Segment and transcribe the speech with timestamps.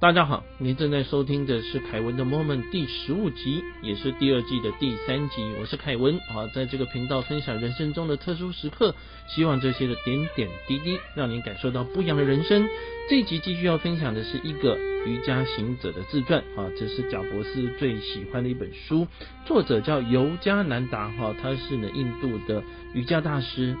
[0.00, 5.42] 大家好，您正在收听的是凯文的 Moment 第十五集，也是第二季的第三集。
[5.60, 8.94] 我是凯文啊，在这个频道分享人生中的特殊时刻，
[9.28, 12.66] 希望这些的点点滴滴让您感受到不一样的人生。
[13.10, 19.06] 这一集继续要分享的是一个瑜伽行者的自传啊，这是贾博士最喜欢的一本书，
[19.44, 22.64] 作者叫尤加南达哈，他是呢印度的
[22.94, 23.76] 瑜伽大师。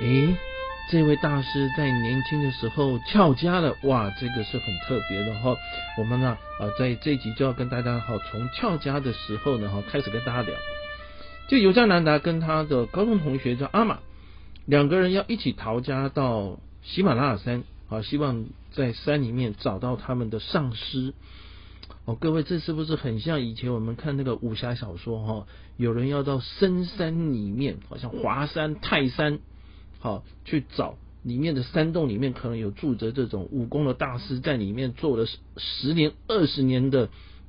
[0.00, 0.34] 诶。
[0.88, 5.56] 这位大师在年轻的时候翘家了，哇，这个是很特别的哈。
[5.98, 10.54] 我们呢，啊，在这一集就要跟大家哈，从翘家的时候呢，哈，开始跟大家聊。
[11.48, 13.98] 就尤加南达跟他的高中同学叫阿玛，
[14.64, 21.14] 两个人要一起逃家到喜马拉雅山，啊，希望在山里面找到他们的上师。
[22.04, 25.46] 哦，各位，这是不是很像以前我们看那个武侠小说哈？
[25.76, 29.40] 有人要到深山里面，好像华山、泰山。
[30.06, 37.08] 好，去找里面的山洞里面可能有住着这种武功的大师，在里面做了十年、二十年的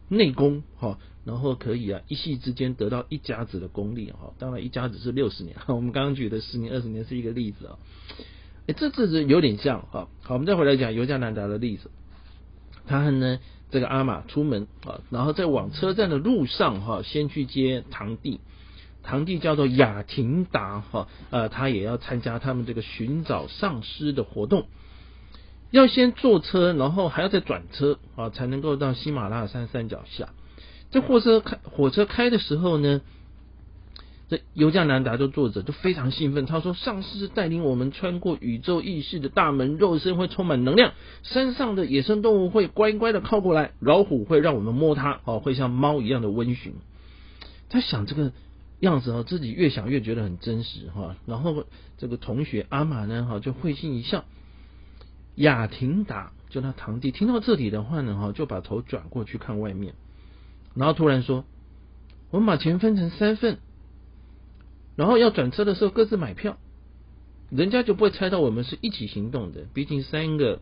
[0.09, 7.77] 内功，哈，然后可以啊一夕之间得到一家子的功力，哈，当然一家子是六十年， 我们刚刚举的十年、二十年是一个例子啊，
[8.65, 11.91] 哎，这这是有点像，哈，好，我们再回来讲尤加南达的例子，
[12.87, 13.37] 他和呢
[13.69, 18.39] 这个阿玛出门啊，然后在往车站的路上，哈，先去接堂弟。
[19.07, 24.65] 堂弟叫做雅廷达哈，呃，他也要参加他们这个寻找丧尸的活动，
[25.71, 30.33] 要先坐车，然后还要再转车啊，才能够到喜马拉雅山山脚下。
[30.91, 32.99] 这火车开火车开的时候呢，
[34.27, 40.91] 这尤加南达就坐着就非常兴奋，他说：“丧尸带领我们穿过宇宙意识的大门，肉身会充满能量，
[41.23, 46.73] 山上的野生动物会乖乖的靠过来，老虎会让我们摸它，哦，会像猫一样的温驯。”
[47.71, 48.33] 他想这个。
[48.79, 51.15] 样子哈，自己越想越觉得很真实哈。
[51.25, 51.65] 然后
[51.97, 54.25] 这个同学阿玛呢哈，就会心一笑。
[55.35, 59.93] 雅婷达就他堂弟听到这里的话呢哈，就把头转过去看外面，
[60.73, 61.45] 然后突然说
[62.31, 63.57] ：“我们把钱分成三份，
[64.95, 66.57] 然后要转车的时候各自买票，
[67.49, 69.65] 人家就不会猜到我们是一起行动的。
[69.73, 70.61] 毕竟三个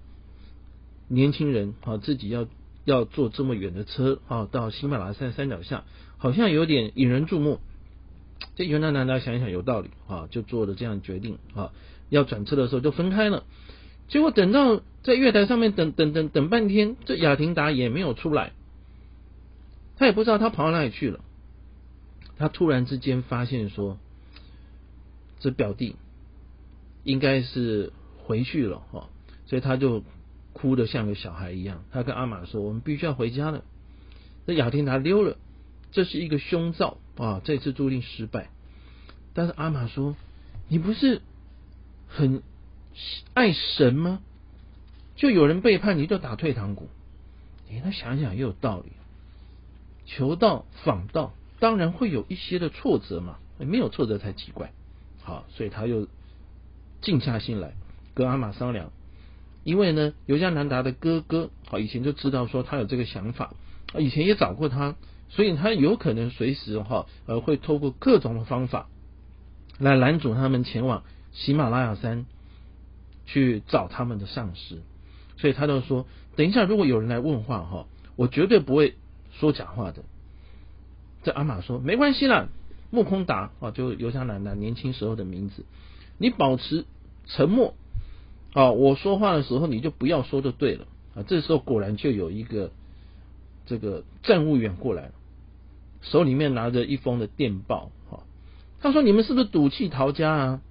[1.08, 2.48] 年轻人啊，自己要
[2.84, 5.84] 要坐这么远的车啊，到喜马拉雅山山脚下，
[6.18, 7.60] 好像有点引人注目。”
[8.56, 11.72] 这尤娜南达想一想有道理啊，就做了这样决定啊。
[12.10, 13.44] 要转车的时候就分开了。
[14.08, 18.54] 结果等到在月台上面等等等等半天，这雅婷达也没有出来。
[19.98, 21.22] 他也不知道他跑到哪里去了。
[22.38, 23.98] 他突然之间发现说，
[25.40, 25.96] 这表弟
[27.04, 29.10] 应该是回去了哈，
[29.48, 30.04] 所以他就
[30.54, 31.84] 哭得像个小孩一样。
[31.92, 33.64] 他跟阿玛说：“我们必须要回家了。”
[34.46, 35.38] 这雅婷达溜了，
[35.92, 36.98] 这是一个凶兆。
[37.18, 38.50] 啊，这次注定失败。
[39.34, 40.16] 但是阿玛说
[40.70, 41.22] ：“你不是
[42.08, 42.42] 很
[43.34, 44.22] 爱神吗？
[45.16, 46.90] 就有人背叛你就打退堂鼓。”
[47.72, 48.92] 哎，他想想也有道理。
[50.06, 54.72] 求道访道，当然会有一些的挫折嘛，没有挫折才奇怪。
[55.24, 56.08] 好，所以他又
[57.02, 57.74] 静下心来
[58.14, 58.92] 跟阿玛商量。
[59.64, 63.56] 因为呢，尤加南达的哥哥好以前就知道说他有这个想法，
[63.98, 64.96] 以前也找过他。
[65.30, 68.88] 所以他有可能随时哈呃会透过各种的方法
[69.80, 71.04] 来拦阻他们前往
[71.34, 72.26] 喜马拉雅山
[73.26, 74.82] 去找他们的上司，
[75.38, 76.06] 所以他就说：
[76.36, 78.96] 等一下如果有人来问话哈，我绝对不会
[79.34, 80.04] 说假话的。
[81.24, 82.48] 这阿玛说：没关系啦，
[82.92, 85.66] 木空达啊，就尤加奶奶年轻时候的名字，
[86.20, 86.86] 你保持
[87.26, 87.74] 沉默
[88.54, 91.24] 啊，我说话的时候你就不要说就对了啊。
[91.28, 92.72] 这时候果然就有一个
[93.66, 95.12] 这个站务员过来了。
[96.02, 98.24] 手里面拿着一封的电报，哈，
[98.80, 100.62] 他说：“你们是不是赌气逃家啊？”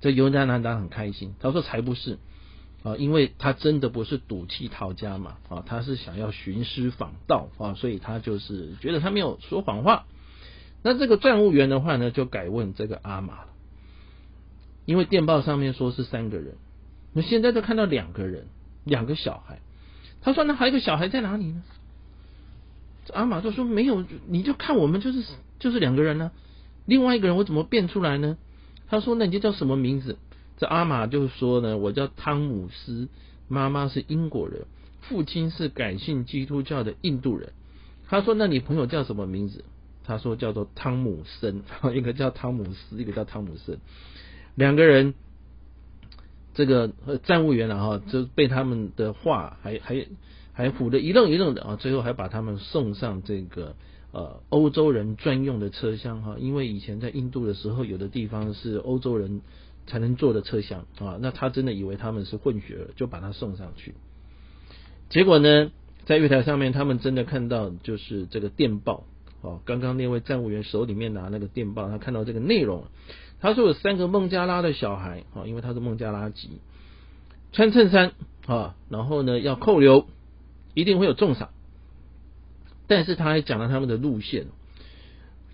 [0.00, 2.18] 这尤加南达很开心，他说：“才不是
[2.84, 10.06] 啊，因为他真的不是赌气逃家嘛，啊，他是想要寻师访道啊，所以他就是觉得他没有说谎话。
[10.82, 13.48] 那这个站务员的话呢，就改问这个阿玛了，
[14.84, 16.54] 因为电报上面说是三个人，
[17.12, 18.46] 那现在都看到两个人，
[18.84, 19.58] 两个小孩。
[20.20, 21.62] 他说：那还有一个小孩在哪里呢？”
[23.12, 25.22] 阿玛就说没有，你就看我们就是
[25.58, 26.30] 就是两个人呢。
[26.86, 28.36] 另外一个人我怎么变出来呢？
[28.88, 30.16] 他说那你就叫什么名字？
[30.56, 33.08] 这阿玛就说呢，我叫汤姆斯，
[33.48, 34.66] 妈妈是英国人，
[35.00, 37.52] 父亲是改信基督教的印度人。
[38.08, 39.64] 他说那你朋友叫什么名字？
[40.04, 41.62] 他说叫做汤姆森，
[41.94, 43.78] 一个叫汤姆斯，一个叫汤姆森。
[44.54, 45.14] 两个人
[46.54, 46.92] 这个
[47.24, 50.06] 站务员了哈，就被他们的话还还。
[50.54, 51.76] 还唬得一愣一愣的啊！
[51.76, 53.74] 最后还把他们送上这个
[54.12, 59.42] 呃欧洲人专用的车厢哈，因为以前在印度的时候，有的地方是欧洲人
[59.86, 61.18] 才能坐的车厢啊。
[61.20, 63.94] 那他真的以为他们是混血儿，就把他送上去。
[65.10, 65.72] 结果呢，
[66.06, 69.04] 在月台上面，他们真的看到就是这个电报
[69.40, 72.84] 哦，刚刚那位站务员手里面拿那个电报，他看到这个内容，
[73.40, 76.48] 他说有三个孟加拉的小孩啊，因为他是孟加拉籍，
[77.52, 78.12] 穿衬衫
[78.46, 80.06] 啊，然后呢要扣留，
[80.74, 81.50] 一定会有重赏。
[82.86, 84.46] 但是他还讲了他们的路线，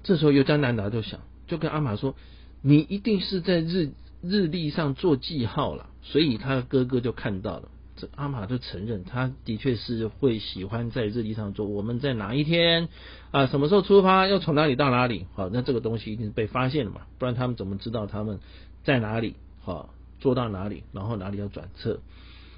[0.02, 2.16] 这时候尤加南达就想，就跟阿玛说
[2.60, 11.66] ：“你一定是在日日历上做记号了。”所以他的哥哥就看到了，这阿玛就承认，他的确是会喜欢在日历上做。
[11.66, 12.88] 我们在哪一天
[13.30, 13.46] 啊？
[13.46, 14.26] 什么时候出发？
[14.26, 15.26] 要从哪里到哪里？
[15.34, 17.02] 好，那这个东西一定是被发现了嘛？
[17.18, 18.40] 不然他们怎么知道他们
[18.82, 19.36] 在哪里？
[19.60, 20.82] 好，坐到哪里？
[20.92, 22.00] 然后哪里要转车？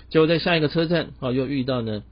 [0.08, 2.04] 结果在下一个车站啊，又遇到呢。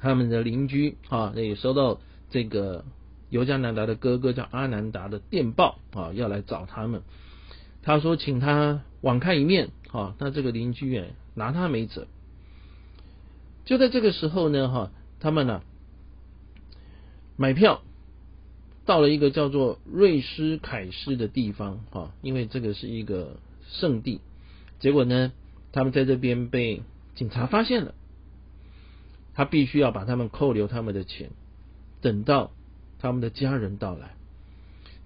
[0.00, 2.00] 他们的邻居啊，也收到
[2.30, 2.84] 这个
[3.30, 7.02] 尤加南达的哥哥叫阿南达的电报啊，要来找他们。
[7.82, 12.06] 他说请他网开一面啊，那这个邻居哎拿他没辙。
[13.64, 14.90] 就在这个时候呢，哈，
[15.20, 15.62] 他们呢
[17.36, 17.82] 买票
[18.84, 23.38] 到了一个叫做瑞斯凯斯的地方啊，因为这个是一个
[23.68, 24.20] 圣地。
[24.80, 25.32] 结果呢，
[25.72, 26.82] 他们在这边被
[27.14, 27.94] 警察发现了。
[29.34, 31.30] 他必须要把他们扣留他们的钱，
[32.00, 32.52] 等到
[33.00, 34.14] 他们的家人到来。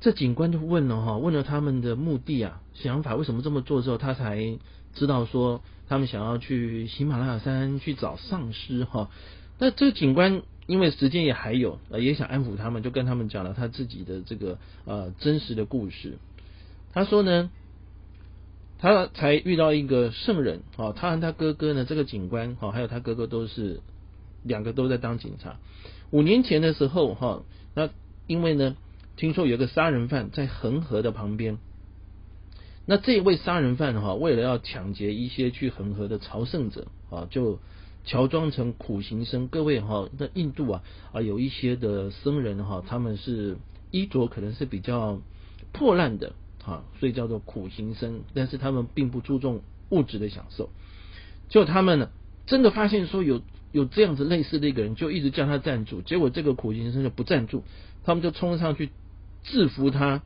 [0.01, 4.59] 这警官就问了哈，问了他们的目的啊、想法，为什么这么做之后，他才
[4.95, 9.11] 知道说他们想要去喜马拉雅山去找丧尸哈。
[9.59, 16.19] 那这个警官因为时间也还有，也想安抚他们，就跟他们讲了他自己的这个呃真实的故事。
[16.93, 17.51] 他说呢，
[18.79, 23.81] 他才遇到一个圣人啊，他和他哥哥呢，这个警官哈，还有他哥哥都是。
[24.43, 25.57] 两个都在当警察。
[26.11, 27.43] 五年前的时候，哈，
[27.75, 27.91] 那
[28.27, 28.77] 因为呢，
[29.17, 31.59] 听说有个杀人犯在恒河的旁边。
[32.87, 37.59] 那这位杀人犯哈，为了要抢劫一些去恒河的朝圣者啊，就
[38.07, 39.49] 乔装成苦行僧。
[39.49, 40.83] 各位哈，那印度啊
[41.13, 43.59] 啊，有一些的僧人哈，他们是
[43.91, 45.21] 衣着可能是比较
[45.73, 46.33] 破烂的
[46.65, 48.23] 啊，所以叫做苦行僧。
[48.33, 50.71] 但是他们并不注重物质的享受。
[51.51, 52.09] 就他们呢，
[52.47, 53.43] 真的发现说有。
[53.71, 57.65] 有这样子类似的一个人，就一直叫他站住，结果这个苦行僧就不站住，
[58.03, 58.89] 他们就冲上去
[59.43, 60.23] 制服他。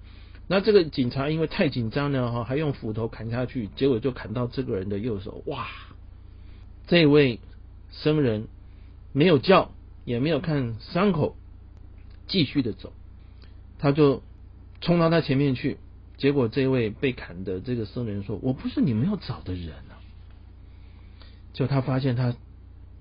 [0.47, 5.43] 那这个警察因为太紧张了哈，还用斧头砍下去，结果就砍到这个人的右手。
[5.47, 5.67] 哇！
[6.87, 7.41] 这位
[7.91, 8.47] 僧人
[9.13, 9.73] 没有叫，
[10.05, 11.37] 也没有看伤口，
[12.29, 12.93] 继续的走。
[13.79, 14.23] 他就
[14.81, 15.79] 冲到他前面去，
[16.17, 19.99] 结果这位被砍的这个僧人说：“我不是你们要找的人啊！”
[21.53, 22.37] 就他发现他。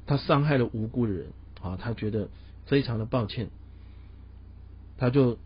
[0.06, 1.28] 他伤害了无辜的人
[1.62, 2.30] 啊，他觉得
[2.66, 3.50] 非常的抱歉，
[4.98, 5.38] 他就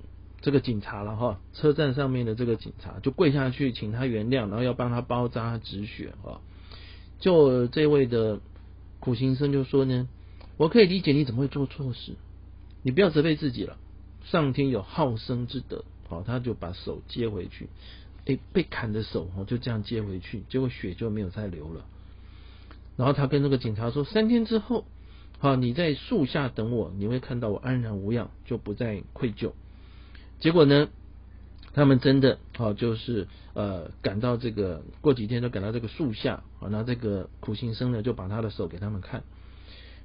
[0.42, 6.42] 这个警察了哈，车站上面的这个警察就跪下去请他原谅，然后要帮他包扎止血啊。
[7.20, 8.40] 就这位的
[9.00, 10.08] 苦行僧就说呢，
[10.58, 12.14] 我可以理解你怎么会做错事，
[12.84, 13.78] 你不要责备自己了，
[14.24, 17.70] 上天有好生之德，好，他就把手接回去，
[18.24, 21.86] 被，被砍的手哦就这样接回去，结果血就没有再流了。
[22.98, 24.86] 然后他跟那个警察说：“三天之后，
[25.40, 29.52] 好，你在树下等我，你会看到我安然无恙，就不再愧疚。”
[30.40, 30.88] 结果呢，
[31.74, 39.24] 他们真的好，就是呃，赶到这个过几天就赶到这个树下，好，那这个苦行僧呢就把他的手给他们看，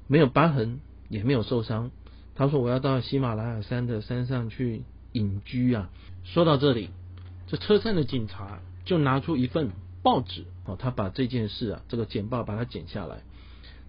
[0.08, 1.92] 没有疤痕，也没有受伤。
[2.34, 5.90] 他说：“我要到喜马拉雅山的山上去隐居啊。”
[6.24, 6.90] 说到这里，
[7.46, 9.70] 这车站的警察就拿出一份。
[10.02, 13.22] 报纸哦，他把这件事啊，这个简报把它剪下来。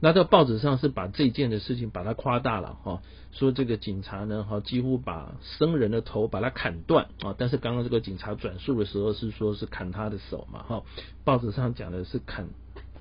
[0.04, 10.84] 那这报纸上是把这件的事情把它夸大了哈，说这个警察呢哈几乎把僧人的头把它砍断啊，但是刚刚这个警察转述的时候是说是砍他的手嘛哈，
[11.24, 12.48] 报纸上讲的是砍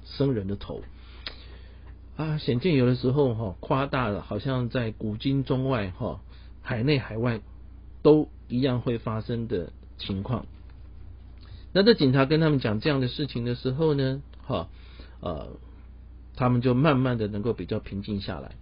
[0.04, 0.82] 僧人的头
[2.16, 6.20] 啊，显见有的时候哈夸大了，好像在古今中外哈
[6.60, 7.40] 海内海外
[8.02, 10.44] 都一样会发生的情况。
[11.72, 14.68] 那这警察跟他们讲这样的事情的时候呢，哈，
[15.20, 15.56] 呃，
[16.34, 18.56] 他们就慢慢的能够比较平静下来。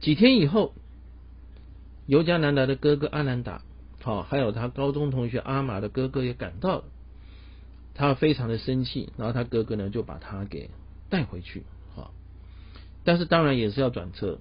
[0.00, 0.74] 几天以后，
[2.06, 3.62] 尤加南达的哥哥阿南达，
[4.02, 6.84] 好，还有他高中同学阿玛的哥哥也赶到了，
[7.94, 10.70] 他非常的生气，然后他哥哥呢就把他给
[11.08, 11.62] 带回去，
[11.94, 12.12] 好，
[13.04, 14.40] 但是当然也是要转车。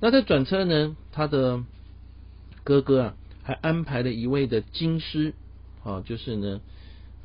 [0.00, 1.62] 那在转车呢，他的
[2.64, 5.34] 哥哥啊还安排了一位的经师，
[5.84, 6.60] 啊，就是呢。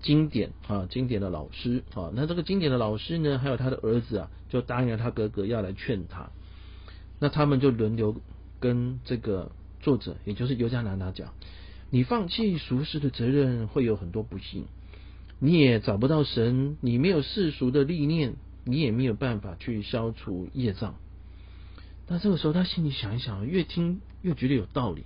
[0.05, 6.29] 经典啊，经典的老师啊，那这个经典的老师呢，还有他的儿子啊，就答应了他哥哥要来劝他。
[7.19, 8.15] 那他们就轮流
[8.59, 11.33] 跟这个作者，也就是尤加南达讲：
[11.89, 14.65] 你放弃俗世的责任，会有很多不幸；
[15.39, 20.93] 你也找不到神，你没有世俗的历练，你也没有办法去消除业障。
[22.07, 25.01] 那这个时候他心里想一想，越听越觉得有道理，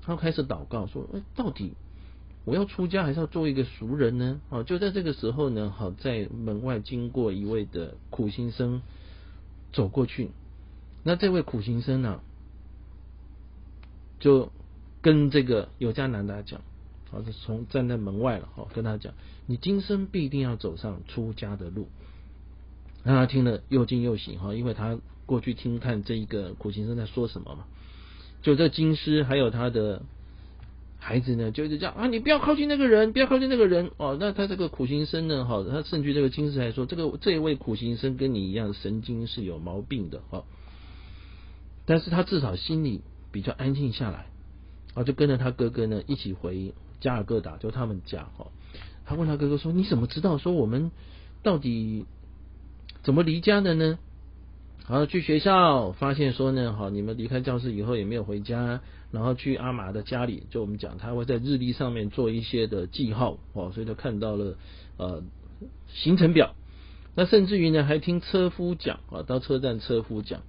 [0.00, 1.74] 他开始祷告说：“哎，到底
[2.44, 8.82] 我要出家还是要做一个俗人呢？”哦，就在这个时候呢，好在门外经过一位的苦行僧
[9.72, 10.30] 走过去，
[11.02, 12.20] 那这位苦行僧呢，
[14.20, 14.52] 就
[15.02, 16.60] 跟这个有家男的讲。
[17.10, 19.14] 好，是从站在门外了，好跟他讲，
[19.46, 21.88] 你今生必定要走上出家的路。
[23.04, 27.66] 让他听了又惊又喜哈，因为他过去听看这一个苦行僧在说什么嘛。
[28.42, 30.02] 就这经师还有他的
[31.06, 34.16] 孩子呢，就一直讲啊，你不要靠近那个人，不要靠近那个人哦。
[34.18, 40.44] 那他这个苦行僧呢，哈，他甚至这个经师还说，这个这一位苦行僧跟你一样神经是有毛病的哈。
[41.84, 44.28] 但是他至少心里比较安静下来，
[44.94, 46.72] 啊，就跟着他哥哥呢一起回。
[47.00, 48.46] 加尔各答就他们家哈，
[49.04, 50.90] 他问他哥哥说：“你怎么知道说我们
[51.42, 52.06] 到底
[53.02, 53.98] 怎么离家的呢？”
[54.88, 64.56] 然后去学校发现说呢，好，你们离开教室以后也没有回家，然后去阿玛的家里，就我们讲他会在日历上面做一些的记号哦，所以就看到了
[64.98, 65.22] 呃
[65.88, 66.54] 行程表。
[67.14, 70.42] 那甚至于呢，还听车夫讲啊，到车站车夫讲。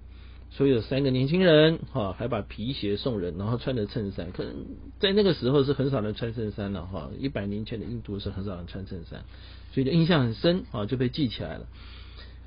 [0.52, 4.32] 所以有三个年轻人，哈，还把皮鞋送人，然后穿着衬衫。
[4.32, 4.54] 可能
[5.00, 9.26] 在那个时候是很少人穿衬衫了，哈，一百年前的印度是很少人穿衬衫，
[9.74, 11.66] 所以就印象很深，啊，就被记起来了。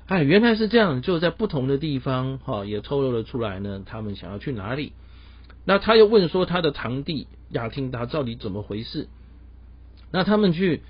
[0.09, 3.83] 哎，原来是这样，就在不同的地方，哈，也透露了出来呢。
[3.85, 4.91] 他们想要去哪里？
[5.65, 9.07] 那他又问说他的堂弟雅汀达到底怎么回事？
[10.11, 10.81] 那他们去，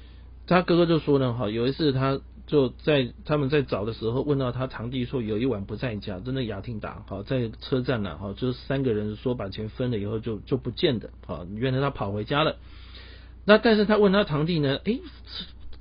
[0.47, 2.21] 他哥哥就说呢，哈，有一次他。
[2.47, 12.55] 就在他们在找的时候，问到他堂弟说有一晚不在家，真的雅汀达好在车站呢，好就是三个人说把钱分了以后就就不见的，好原来他跑回家了。
[13.45, 14.99] 那但是他问他堂弟呢，诶，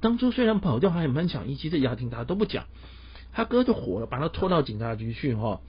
[0.00, 2.66] 当初虽然跑掉还蛮讲义气，这雅汀达都不讲，
[3.38, 5.60] 他哥就火了，把他拖到警察局去哈，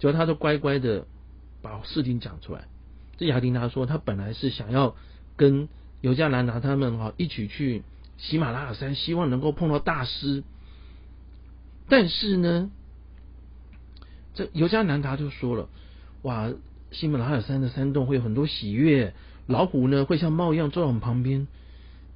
[0.00, 1.06] 结果他就乖乖的
[1.62, 2.64] 把事情讲出来。
[3.18, 4.96] 这雅丁达说他本来是想要
[5.36, 5.68] 跟
[6.00, 7.84] 尤加兰达他们哈一起去。
[8.18, 10.42] 喜马拉雅山希望能够碰到大师，
[11.88, 12.72] 但是呢，
[14.34, 15.68] 这尤加南达就说了
[16.22, 16.50] ：“哇，
[16.90, 19.14] 喜马拉雅山的山洞会有很多喜悦，
[19.46, 21.46] 老虎呢会像猫一样坐在我们旁边。”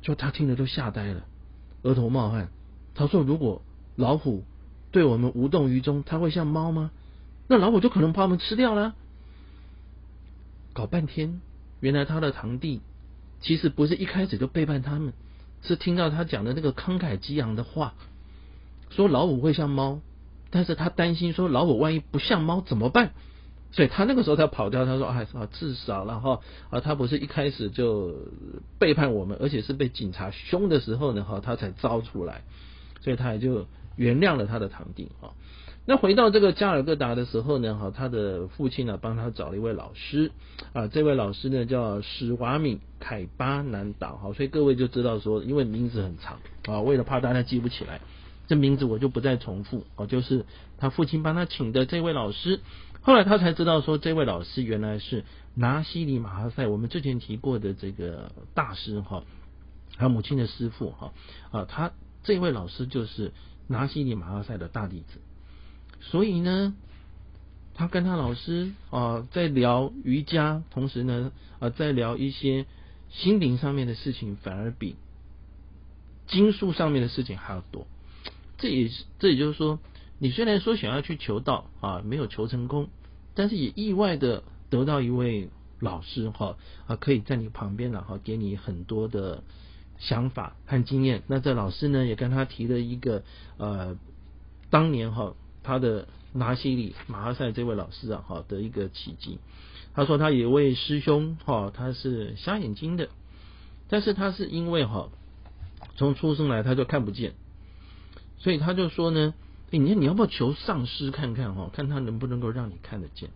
[0.02, 1.24] 就他听了都吓呆了，
[1.82, 2.48] 额头冒汗。
[2.96, 3.62] 他说：“如果
[3.94, 4.42] 老虎
[4.90, 6.90] 对我们无动于衷，他会像猫吗？
[7.46, 8.94] 那老虎就可能把我们吃掉了。”
[10.74, 11.40] 搞半天，
[11.80, 12.80] 原来他的堂弟
[13.40, 15.12] 其实不是一开始就背叛他们。
[15.62, 17.94] 是听到他讲的那个慷慨激昂的话，
[18.90, 20.00] 说老虎会像猫，
[20.50, 23.10] 但是他担心说老虎万一不像猫怎么办？
[23.72, 24.86] 所以他那个时候才跑掉。
[24.86, 28.14] 他说：“哎啊，至少然后啊，他不是一开始就
[28.78, 32.44] 背叛我们，而且是被警察凶的时候呢，哈，他才招出来，
[33.00, 33.66] 所以他也就
[33.98, 35.36] 原谅了他的堂弟啊。”
[35.90, 40.32] 那回到这个加尔各答的时候呢，哈，他的父亲呢帮他找了一位老师
[40.74, 48.02] 啊，这位老师呢叫史瓦米凯巴南岛，哈，所以各位就知道说，因为名字很长啊，为了怕大家记不起来，
[48.48, 50.44] 这名字我就不再重复啊，就是
[50.76, 52.60] 他父亲帮他请的这位老师，
[53.00, 55.24] 后来他才知道说，这位老师原来是
[55.54, 59.24] 拿西里马哈塞，我们之前提过的这个大师哈，
[59.96, 61.14] 他母亲的师傅哈
[61.50, 61.92] 啊，他
[62.24, 63.32] 这位老师就是
[63.68, 65.20] 拿西里马哈赛的大弟子。
[66.00, 66.74] 所以呢，
[67.74, 72.66] 他跟他老师啊在聊瑜伽，同时呢啊在聊一些
[73.10, 74.96] 心灵上面的事情，反而比
[76.26, 77.86] 经术上面的事情还要多。
[78.58, 79.78] 这也是这也就是说，
[80.18, 82.88] 你虽然说想要去求道啊，没有求成功，
[83.34, 85.48] 但是也意外的得到一位
[85.78, 86.56] 老师哈
[86.86, 89.42] 啊，可以在你旁边然后给你很多的
[89.98, 91.22] 想法和经验。
[91.26, 93.22] 那这老师呢也跟他提了一个
[93.56, 93.96] 呃，
[94.70, 95.34] 当年哈。
[95.60, 99.38] 他的拿西里马哈赛这位老师啊，哈的一个奇迹。
[99.92, 103.10] 他说他有位师兄哈，他是瞎眼睛的，
[103.88, 105.10] 但是他是因为哈
[105.96, 107.34] 从出生来他就看不见，
[108.38, 109.34] 所以他就说呢，
[109.70, 113.28] 哎你你要不要求上师看看哈，看他能不能够让你看得见？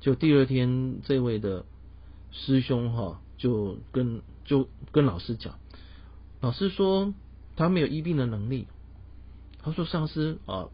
[0.00, 1.64] 就第二天这位的
[2.32, 5.60] 师兄哈就跟就跟老师讲，
[6.40, 7.14] 老师说
[7.54, 8.66] 他没有医病的能力。
[9.62, 10.68] 他说上师啊。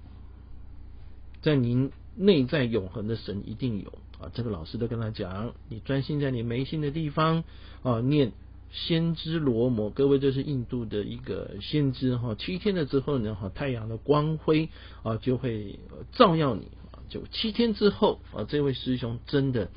[1.43, 4.33] 在您内在永恒的神一定有啊！
[4.35, 7.45] 这个老师都跟他讲，你专心在你眉心的地方
[7.85, 8.33] 啊，念
[8.73, 9.91] 先知罗摩。
[9.91, 12.35] 各位，这是印度的一个先知哈。
[12.35, 14.71] 七天了之后呢，哈，太阳的光辉
[15.05, 15.79] 啊就会
[16.11, 16.99] 照耀你啊。
[17.09, 19.71] 就七天之后啊，这位师兄真的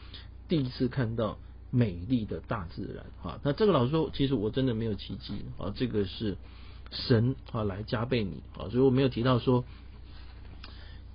[0.47, 1.37] 第一次看到
[1.71, 3.39] 美丽的大自然啊。
[3.43, 6.37] 那这个老师说，其实我真的没有奇迹啊，这个是
[6.91, 9.63] 神啊来加倍你啊，所以我没有提到说。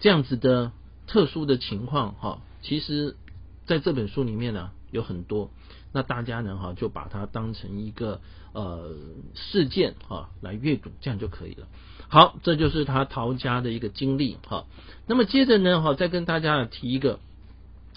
[0.01, 0.73] 这样子的
[1.07, 3.17] 特殊的情况哈，其实
[3.65, 5.51] 在这本书里面呢有很多，
[5.93, 8.21] 那大家呢哈就把它当成一个
[8.53, 8.93] 呃
[9.35, 11.69] 事件哈来阅读，这样就可以了。
[12.09, 14.67] 好，这就是他逃家的一个经历哈。
[15.07, 17.19] 那么接着呢哈，再跟大家提一个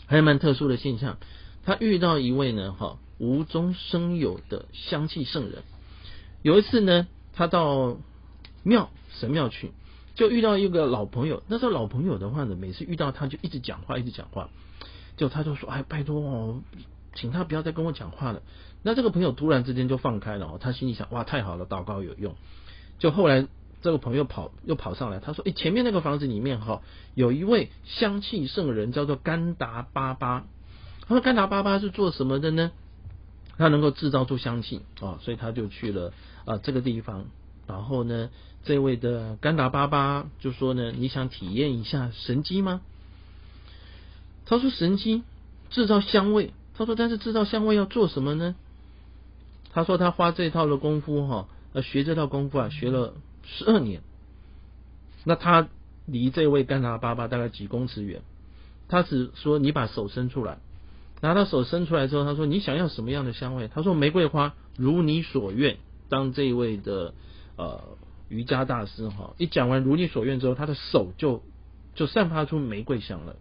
[0.06, 1.18] 还蛮特殊的现象，
[1.68, 5.64] 他遇到一位呢哈无中生有的香气圣人。
[6.42, 7.98] 有一次呢，他到
[8.64, 9.72] 庙神庙去。
[10.16, 14.50] 就遇到一个老朋友，那时候老朋友的话呢，每次遇到他就一直讲话，一直讲话。
[15.18, 16.62] 就他就说：“哎，拜托哦，
[17.14, 18.42] 请他不要再跟我讲话了。”
[18.82, 22.34] 那这个朋友突然之间就放开了哦，他心里想：“哇，太好了，祷告有用。”
[22.98, 23.46] 就后来
[23.82, 26.82] 这个朋友跑又跑上来，他说：“哎，前面那个房子里面哈，
[27.14, 30.46] 有一位香气圣人，叫做甘达巴巴。
[31.08, 32.72] 他说甘达巴巴是做什么的呢？
[33.58, 36.14] 他能够制造出香气啊，所以他就去了
[36.46, 37.26] 啊这个地方。
[37.68, 38.30] 然后呢？”
[38.64, 42.82] 这位的甘达巴巴就说呢：“你想体验一下神机吗？”
[44.46, 45.24] 他说：“神机
[45.70, 48.56] 制造香味。”他说：“但是制造香味要做什么呢？”
[49.72, 51.48] 他说：“他花这套的功夫哈，
[51.82, 53.14] 学这套功夫啊，学了
[53.46, 54.02] 十二年。
[55.24, 55.70] 那他
[56.06, 58.22] 离这位甘达巴巴大概几公尺远。
[58.90, 60.58] 他只说：‘你把手伸出来。’
[61.22, 65.78] 拿到手伸出来之后，他说：‘你想要什么样的香味？’他说：‘玫瑰花，如你所愿。’
[66.10, 67.14] 当这一位的
[67.56, 67.82] 呃。”
[68.30, 71.44] 瑜伽大师哈，一讲完如你所愿之后，他的手就
[71.96, 73.38] 就散发出玫瑰香了。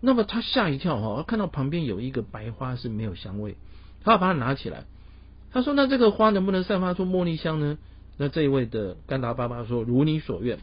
[0.00, 3.56] 那么他吓一跳哈，看到旁边有一个白花是没有香味，
[4.02, 4.86] 他要把它拿起来。
[5.52, 7.78] 他说：“那这个花能不能散发出茉莉香呢？”
[8.18, 10.58] 那这一位的甘达巴巴说：“如你所愿。”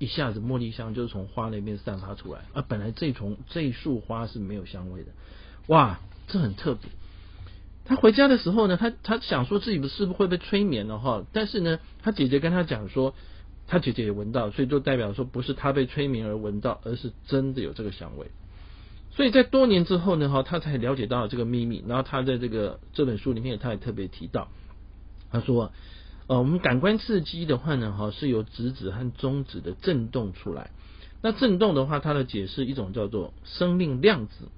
[0.00, 2.40] 一下子茉莉香就是从花那边散发出来。
[2.54, 5.12] 啊，本来这丛这束花是没有香味的。
[5.68, 6.90] 哇，这很特别。
[7.84, 11.24] 他回家的时候呢，他他想说自己是不是会被催眠了哈？
[11.32, 13.14] 但是呢，他姐姐跟他讲说，
[13.66, 18.30] 他姐姐也闻到，所以就代表说不是他被催眠而闻到，而是真的有这个香味。
[19.10, 21.84] 所以在多年之后呢，哈，他才了解到这个秘密。
[21.86, 24.48] 然后他在这个这本书里面，他也特别提到，
[25.30, 25.72] 他说，
[26.30, 30.70] 呃，我们感官刺激的话呢，哈，是由质子和中子的振动出来。
[31.22, 34.48] 那振动的话，它的解释一种叫做生命量子。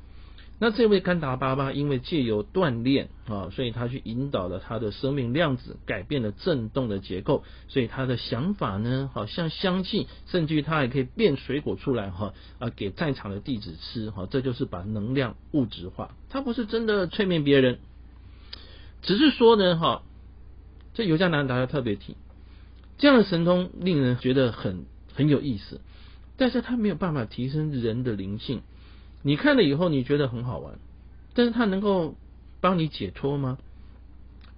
[0.58, 16.14] 那这位甘达巴巴因为借由锻炼啊，所以他去引导了他的生命量子，改变了振动的结构，所以他的想法呢，好像香气，甚至于他还可以变水果出来哈啊，给在场的弟子吃哈，这就是把能量物质化。
[16.28, 17.78] 他不是真的催眠别人，
[19.00, 20.02] 只是说呢哈，
[20.94, 22.16] 这尤加南达要特别提，
[22.98, 25.80] 这样的神通令人觉得很很有意思，
[26.36, 28.62] 但是他没有办法提升人的灵性。
[29.22, 30.78] 你看了以后，你觉得很好玩，
[31.34, 32.16] 但是他能够
[32.60, 33.58] 帮你解脱吗？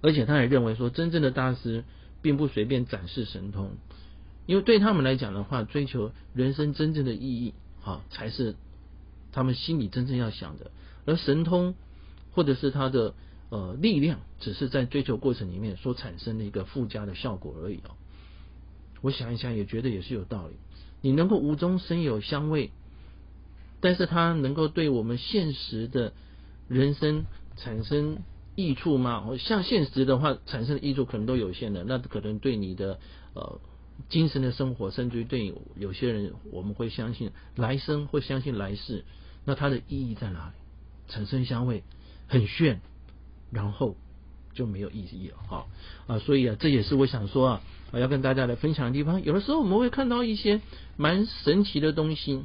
[0.01, 1.83] 而且他也认为说，真正的大师
[2.21, 3.71] 并不随便展示神通，
[4.45, 8.55] 因为对他们来讲的话，追求人生真正的意义，哈，才是
[9.31, 10.71] 他们心里真正要想的。
[11.05, 11.75] 而神通
[12.31, 13.13] 或者是他的
[13.49, 17.95] 呃力量，只是在追求过程里面所产生的一个附加的效果而已哦。
[19.01, 20.55] 我想一想，也觉得也是有道理。
[21.01, 22.71] 你能够无中生有香味。
[23.81, 26.13] 但是它能够对我们现实的
[26.67, 28.17] 人生产生
[28.55, 29.29] 益处吗？
[29.37, 31.83] 像现实的话，产生的益处可能都有限的。
[31.83, 32.99] 那可能对你的
[33.35, 33.59] 呃
[34.09, 39.05] 精神的生活，甚至于对有些人，我们会相信来生，会相信来世。
[39.43, 40.53] 那它的意义在哪里？
[41.07, 41.83] 产生香味
[42.27, 42.81] 很炫，
[43.55, 43.95] 然后
[44.53, 45.65] 就没有意义了哈
[46.07, 46.19] 啊！
[46.19, 49.23] 所以啊，这也是我想说啊，我要跟大家来分享的地方。
[49.23, 50.59] 有的时候我们会看到一些
[50.97, 52.43] 蛮神奇的东西。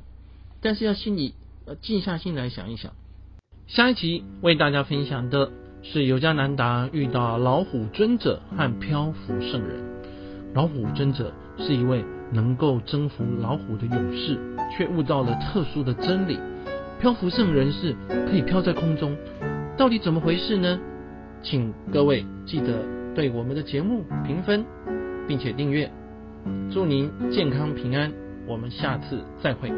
[0.63, 1.33] 但是要心里
[1.81, 2.93] 静下心来想一想。
[3.67, 5.51] 下一集为大家分享的
[5.83, 9.83] 是尤加南达遇到老虎尊者和漂浮圣人。
[10.53, 14.39] 老虎尊者是一位能够征服老虎的勇士，
[14.77, 16.39] 却悟到了特殊的真理。
[17.01, 17.97] 漂浮圣人是
[18.31, 19.17] 可以飘在空中，
[19.79, 20.79] 到底怎么回事呢？
[21.43, 24.65] 请各位记得对我们的节目评分，
[25.27, 25.91] 并且订阅。
[26.73, 28.13] 祝您健康平安，
[28.47, 29.71] 我们下次再会。